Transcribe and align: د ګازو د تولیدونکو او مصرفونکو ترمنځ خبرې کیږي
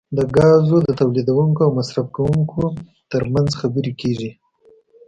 د 0.17 0.19
ګازو 0.35 0.77
د 0.83 0.89
تولیدونکو 0.99 1.59
او 1.65 1.71
مصرفونکو 1.79 2.61
ترمنځ 3.11 3.49
خبرې 3.61 3.91
کیږي 4.01 4.31